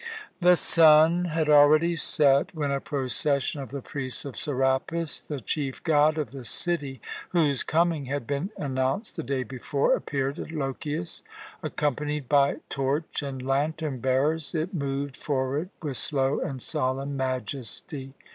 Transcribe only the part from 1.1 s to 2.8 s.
had already set, when a